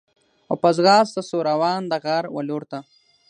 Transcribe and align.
او 0.49 0.55
په 0.61 0.69
ځغاسته 0.77 1.21
سو 1.29 1.37
روان 1.49 1.81
د 1.87 1.93
غار 2.03 2.25
و 2.33 2.37
لورته 2.49 2.79